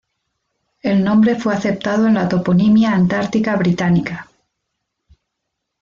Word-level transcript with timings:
El 0.81 1.03
nombre 1.03 1.35
fue 1.35 1.53
aceptado 1.53 2.07
en 2.07 2.15
la 2.15 2.27
toponimia 2.27 2.91
antártica 2.95 3.55
británica. 3.55 4.31